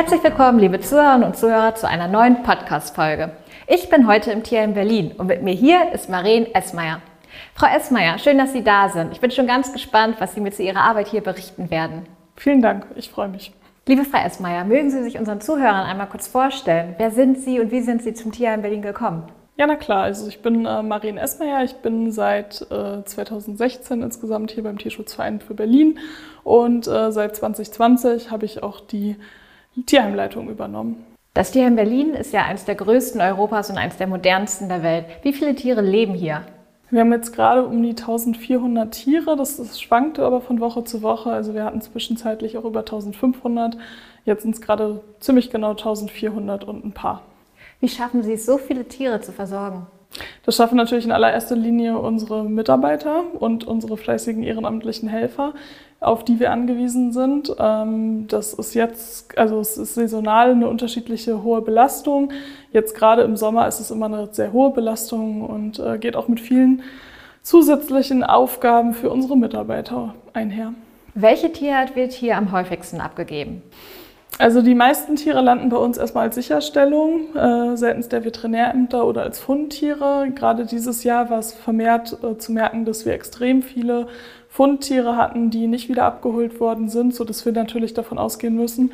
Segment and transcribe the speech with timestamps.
[0.00, 3.32] Herzlich willkommen, liebe Zuhörerinnen und Zuhörer, zu einer neuen Podcast-Folge.
[3.66, 7.02] Ich bin heute im Tier in Berlin und mit mir hier ist Maren Esmeier.
[7.54, 9.12] Frau Esmeier, schön, dass Sie da sind.
[9.12, 12.06] Ich bin schon ganz gespannt, was Sie mir zu Ihrer Arbeit hier berichten werden.
[12.36, 13.52] Vielen Dank, ich freue mich.
[13.86, 16.94] Liebe Frau Esmeier, mögen Sie sich unseren Zuhörern einmal kurz vorstellen?
[16.96, 19.24] Wer sind Sie und wie sind Sie zum Tier in Berlin gekommen?
[19.58, 20.04] Ja, na klar.
[20.04, 21.62] Also ich bin äh, Marien Esmeier.
[21.62, 25.98] Ich bin seit äh, 2016 insgesamt hier beim Tierschutzverein für Berlin
[26.42, 29.16] und äh, seit 2020 habe ich auch die
[29.86, 31.04] Tierheimleitung übernommen.
[31.34, 35.06] Das Tierheim Berlin ist ja eines der größten Europas und eines der modernsten der Welt.
[35.22, 36.42] Wie viele Tiere leben hier?
[36.90, 39.36] Wir haben jetzt gerade um die 1400 Tiere.
[39.36, 41.30] Das, das schwankte aber von Woche zu Woche.
[41.30, 43.78] Also wir hatten zwischenzeitlich auch über 1500.
[44.24, 47.22] Jetzt sind es gerade ziemlich genau 1400 und ein paar.
[47.78, 49.86] Wie schaffen Sie es, so viele Tiere zu versorgen?
[50.44, 55.52] Das schaffen natürlich in allererster Linie unsere Mitarbeiter und unsere fleißigen ehrenamtlichen Helfer,
[56.00, 57.54] auf die wir angewiesen sind.
[57.58, 62.32] Ähm, das ist jetzt, also es ist saisonal eine unterschiedliche hohe Belastung.
[62.72, 66.28] Jetzt gerade im Sommer ist es immer eine sehr hohe Belastung und äh, geht auch
[66.28, 66.82] mit vielen
[67.42, 70.72] zusätzlichen Aufgaben für unsere Mitarbeiter einher.
[71.14, 73.62] Welche Tierart wird hier am häufigsten abgegeben?
[74.40, 79.20] Also die meisten Tiere landen bei uns erstmal als Sicherstellung äh, seitens der Veterinärämter oder
[79.20, 80.30] als Fundtiere.
[80.34, 84.06] Gerade dieses Jahr war es vermehrt äh, zu merken, dass wir extrem viele
[84.48, 88.92] Fundtiere hatten, die nicht wieder abgeholt worden sind, so dass wir natürlich davon ausgehen müssen,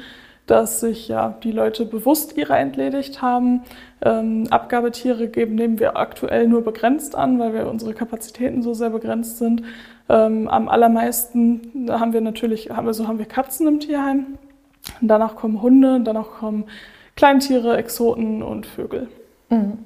[0.48, 3.62] dass sich ja die Leute bewusst ihre entledigt haben.
[4.04, 8.90] Ähm, Abgabetiere geben nehmen wir aktuell nur begrenzt an, weil wir unsere Kapazitäten so sehr
[8.90, 9.62] begrenzt sind.
[10.08, 14.38] Ähm, am allermeisten haben wir natürlich, also haben wir Katzen im Tierheim.
[15.00, 16.64] Danach kommen Hunde, danach kommen
[17.16, 19.08] Kleintiere, Exoten und Vögel.
[19.48, 19.78] Mhm.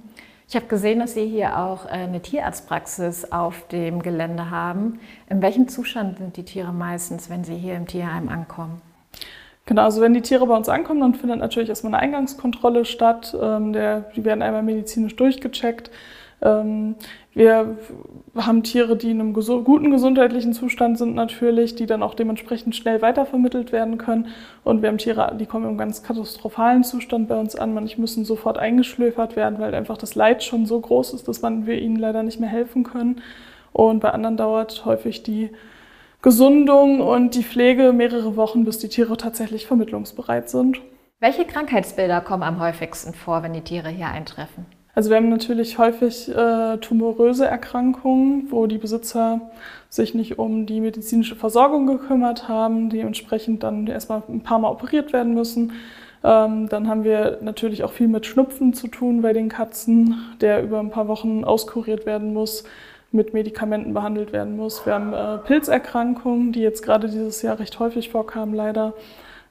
[0.49, 4.99] Ich habe gesehen, dass Sie hier auch äh, eine Tierarztpraxis auf dem Gelände haben.
[5.29, 8.83] In welchem Zustand sind die Tiere meistens, wenn sie hier im Tierheim ankommen?
[9.67, 13.37] Genau, also wenn die Tiere bei uns ankommen, dann findet natürlich erstmal eine Eingangskontrolle statt.
[13.41, 15.93] Ähm, die werden einmal medizinisch durchgecheckt.
[16.43, 16.97] Ähm,
[17.35, 17.77] wir
[18.35, 23.03] haben Tiere, die in einem guten gesundheitlichen Zustand sind natürlich, die dann auch dementsprechend schnell
[23.03, 24.29] weitervermittelt werden können.
[24.65, 27.75] Und wir haben Tiere, die kommen im ganz katastrophalen Zustand bei uns an.
[27.75, 31.67] Manche müssen sofort eingeschläfert werden, weil einfach das Leid schon so groß ist, dass man,
[31.67, 33.21] wir ihnen leider nicht mehr helfen können.
[33.73, 35.51] Und bei anderen dauert häufig die
[36.23, 40.81] Gesundung und die Pflege mehrere Wochen, bis die Tiere tatsächlich vermittlungsbereit sind.
[41.21, 44.67] Welche Krankheitsbilder kommen am häufigsten vor, wenn die Tiere hier eintreffen?
[44.95, 49.41] Also wir haben natürlich häufig äh, tumoröse Erkrankungen, wo die Besitzer
[49.89, 55.13] sich nicht um die medizinische Versorgung gekümmert haben, dementsprechend dann erstmal ein paar Mal operiert
[55.13, 55.73] werden müssen.
[56.23, 60.63] Ähm, dann haben wir natürlich auch viel mit Schnupfen zu tun bei den Katzen, der
[60.63, 62.65] über ein paar Wochen auskuriert werden muss,
[63.13, 64.85] mit Medikamenten behandelt werden muss.
[64.87, 68.93] Wir haben äh, Pilzerkrankungen, die jetzt gerade dieses Jahr recht häufig vorkamen, leider.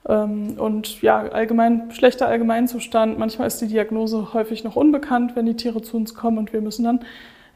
[0.08, 3.18] Ähm, und ja, allgemein schlechter Allgemeinzustand.
[3.20, 6.62] Manchmal ist die Diagnose häufig noch unbekannt, wenn die Tiere zu uns kommen und wir
[6.62, 7.02] müssen dann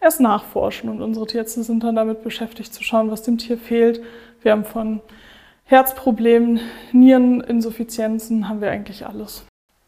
[0.01, 0.89] erst nachforschen.
[0.89, 4.01] Und unsere Tierärzte sind dann damit beschäftigt zu schauen, was dem Tier fehlt.
[4.41, 5.01] Wir haben von
[5.65, 6.59] Herzproblemen,
[6.91, 9.45] Niereninsuffizienzen, haben wir eigentlich alles.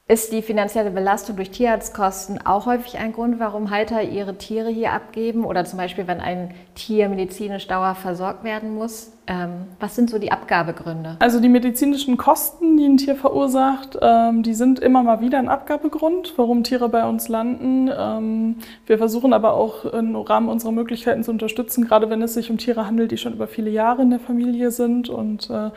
[0.07, 4.93] Ist die finanzielle Belastung durch Tierarztkosten auch häufig ein Grund, warum Halter ihre Tiere hier
[4.93, 5.43] abgeben?
[5.43, 9.13] Oder zum Beispiel, wenn ein Tier medizinisch dauer versorgt werden muss?
[9.25, 11.15] Ähm, was sind so die Abgabegründe?
[11.17, 15.49] Also die medizinischen Kosten, die ein Tier verursacht, ähm, die sind immer mal wieder ein
[15.49, 17.89] Abgabegrund, warum Tiere bei uns landen.
[17.91, 22.51] Ähm, wir versuchen aber auch im Rahmen unserer Möglichkeiten zu unterstützen, gerade wenn es sich
[22.51, 25.71] um Tiere handelt, die schon über viele Jahre in der Familie sind und äh,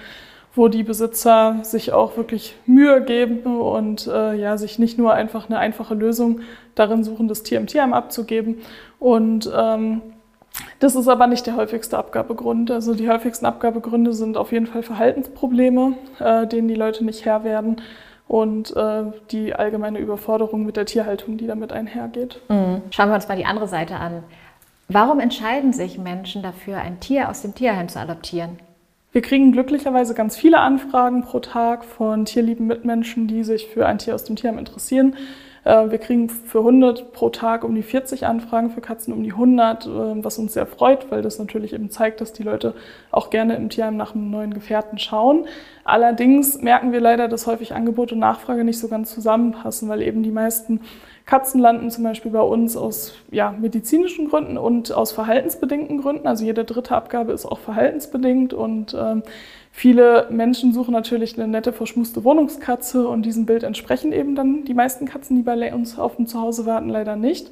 [0.58, 5.48] wo die Besitzer sich auch wirklich Mühe geben und äh, ja, sich nicht nur einfach
[5.48, 6.40] eine einfache Lösung
[6.74, 8.56] darin suchen, das Tier im Tierheim abzugeben.
[8.98, 10.02] Und ähm,
[10.80, 12.72] das ist aber nicht der häufigste Abgabegrund.
[12.72, 17.44] Also die häufigsten Abgabegründe sind auf jeden Fall Verhaltensprobleme, äh, denen die Leute nicht Herr
[17.44, 17.80] werden
[18.26, 22.40] und äh, die allgemeine Überforderung mit der Tierhaltung, die damit einhergeht.
[22.48, 22.82] Mhm.
[22.90, 24.24] Schauen wir uns mal die andere Seite an.
[24.88, 28.58] Warum entscheiden sich Menschen dafür, ein Tier aus dem Tierheim zu adoptieren?
[29.10, 33.98] Wir kriegen glücklicherweise ganz viele Anfragen pro Tag von tierlieben Mitmenschen, die sich für ein
[33.98, 35.16] Tier aus dem Tierheim interessieren.
[35.64, 39.32] Äh, wir kriegen für Hunde pro Tag um die 40 Anfragen, für Katzen um die
[39.32, 39.88] 100, äh,
[40.22, 42.74] was uns sehr freut, weil das natürlich eben zeigt, dass die Leute
[43.10, 45.46] auch gerne im Tierheim nach einem neuen Gefährten schauen.
[45.84, 50.22] Allerdings merken wir leider, dass häufig Angebot und Nachfrage nicht so ganz zusammenpassen, weil eben
[50.22, 50.82] die meisten
[51.28, 56.26] Katzen landen zum Beispiel bei uns aus ja, medizinischen Gründen und aus verhaltensbedingten Gründen.
[56.26, 59.22] Also jede dritte Abgabe ist auch verhaltensbedingt und ähm,
[59.70, 64.72] viele Menschen suchen natürlich eine nette, verschmuste Wohnungskatze und diesem Bild entsprechen eben dann die
[64.72, 67.50] meisten Katzen, die bei uns auf dem Zuhause warten, leider nicht.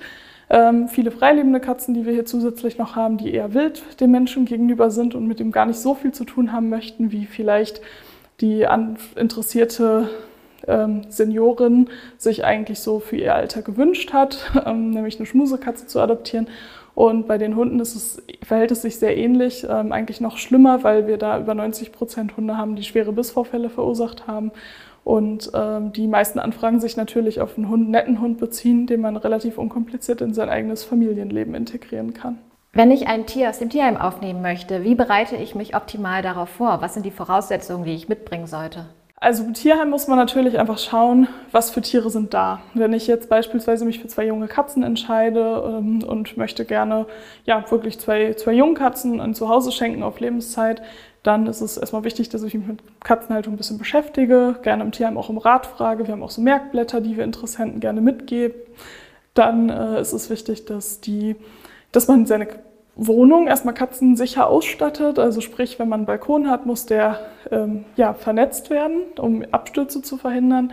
[0.49, 4.47] Ähm, viele freilebende Katzen, die wir hier zusätzlich noch haben, die eher wild dem Menschen
[4.47, 7.83] gegenüber sind und mit dem gar nicht so viel zu tun haben möchten, wie vielleicht
[8.41, 8.67] die
[9.17, 10.09] interessierte
[10.67, 16.01] ähm, Seniorin sich eigentlich so für ihr Alter gewünscht hat, ähm, nämlich eine Schmusekatze zu
[16.01, 16.49] adoptieren.
[16.95, 21.07] Und bei den Hunden es, verhält es sich sehr ähnlich, ähm, eigentlich noch schlimmer, weil
[21.07, 24.51] wir da über 90 Prozent Hunde haben, die schwere Bissvorfälle verursacht haben.
[25.05, 29.17] Und ähm, die meisten Anfragen sich natürlich auf einen Hund, netten Hund beziehen, den man
[29.17, 32.39] relativ unkompliziert in sein eigenes Familienleben integrieren kann.
[32.73, 36.49] Wenn ich ein Tier aus dem Tierheim aufnehmen möchte, wie bereite ich mich optimal darauf
[36.49, 36.81] vor?
[36.81, 38.87] Was sind die Voraussetzungen, die ich mitbringen sollte?
[39.19, 42.61] Also im Tierheim muss man natürlich einfach schauen, was für Tiere sind da.
[42.75, 47.07] Wenn ich jetzt beispielsweise mich für zwei junge Katzen entscheide ähm, und möchte gerne
[47.47, 50.83] ja wirklich zwei, zwei Jungkatzen ein Zuhause schenken auf Lebenszeit,
[51.23, 54.93] dann ist es erstmal wichtig, dass ich mich mit Katzenhaltung ein bisschen beschäftige, gerne im
[54.93, 56.07] Tierheim auch um Rat frage.
[56.07, 58.55] Wir haben auch so Merkblätter, die wir Interessenten gerne mitgeben.
[59.33, 61.37] Dann äh, ist es wichtig, dass, die,
[61.91, 62.47] dass man seine
[62.97, 65.19] Wohnung erstmal katzensicher ausstattet.
[65.19, 67.21] Also sprich, wenn man einen Balkon hat, muss der
[67.51, 70.73] ähm, ja, vernetzt werden, um Abstürze zu verhindern.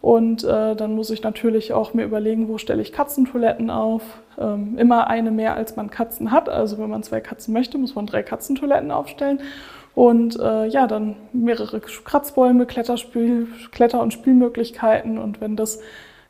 [0.00, 4.02] Und äh, dann muss ich natürlich auch mir überlegen, wo stelle ich Katzentoiletten auf.
[4.38, 6.48] Ähm, immer eine mehr, als man Katzen hat.
[6.48, 9.40] Also wenn man zwei Katzen möchte, muss man drei Katzentoiletten aufstellen.
[9.94, 15.18] Und äh, ja, dann mehrere Kratzbäume, Kletter- und Spielmöglichkeiten.
[15.18, 15.80] Und wenn das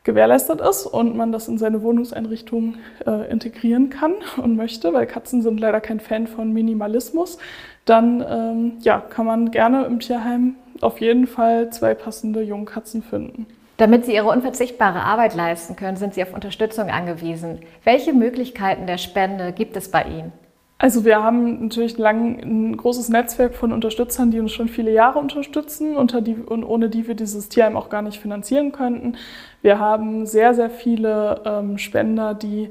[0.05, 2.75] gewährleistet ist und man das in seine Wohnungseinrichtung
[3.05, 7.37] äh, integrieren kann und möchte, weil Katzen sind leider kein Fan von Minimalismus,
[7.83, 13.47] dann ähm, ja, kann man gerne im Tierheim auf jeden Fall zwei passende Jungkatzen finden.
[13.77, 17.59] Damit Sie Ihre unverzichtbare Arbeit leisten können, sind Sie auf Unterstützung angewiesen.
[17.83, 20.31] Welche Möglichkeiten der Spende gibt es bei Ihnen?
[20.77, 25.19] Also wir haben natürlich lang, ein großes Netzwerk von Unterstützern, die uns schon viele Jahre
[25.19, 29.15] unterstützen unter die, und ohne die wir dieses Tierheim auch gar nicht finanzieren könnten.
[29.61, 32.69] Wir haben sehr, sehr viele ähm, Spender, die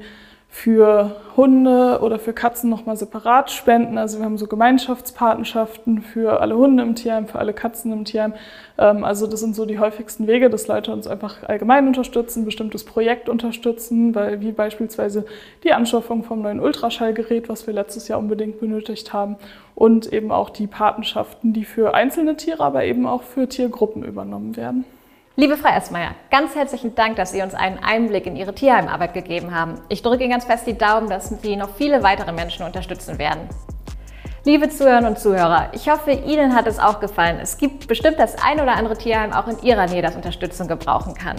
[0.55, 3.97] für Hunde oder für Katzen nochmal separat spenden.
[3.97, 8.33] Also wir haben so Gemeinschaftspatenschaften für alle Hunde im Tierheim, für alle Katzen im Tierheim.
[8.77, 12.45] Ähm, also das sind so die häufigsten Wege, dass Leute uns einfach allgemein unterstützen, ein
[12.45, 15.25] bestimmtes Projekt unterstützen, weil wie beispielsweise
[15.65, 19.35] die Anschaffung vom neuen Ultraschallgerät, was wir letztes Jahr unbedingt benötigt haben,
[19.75, 24.55] und eben auch die Patenschaften, die für einzelne Tiere, aber eben auch für Tiergruppen übernommen
[24.55, 24.85] werden.
[25.37, 29.53] Liebe Frau Esmeier, ganz herzlichen Dank, dass Sie uns einen Einblick in Ihre Tierheimarbeit gegeben
[29.53, 29.81] haben.
[29.89, 33.49] Ich drücke Ihnen ganz fest die Daumen, dass Sie noch viele weitere Menschen unterstützen werden.
[34.45, 37.39] Liebe Zuhörerinnen und Zuhörer, ich hoffe, Ihnen hat es auch gefallen.
[37.41, 41.15] Es gibt bestimmt das ein oder andere Tierheim auch in Ihrer Nähe, das Unterstützung gebrauchen
[41.15, 41.35] kann.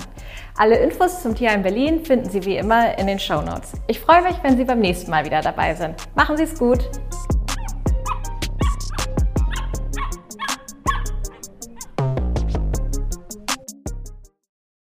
[0.58, 3.72] Alle Infos zum Tierheim Berlin finden Sie wie immer in den Show Notes.
[3.87, 5.94] Ich freue mich, wenn Sie beim nächsten Mal wieder dabei sind.
[6.14, 6.81] Machen Sie es gut!